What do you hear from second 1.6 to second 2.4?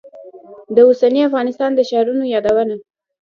د ښارونو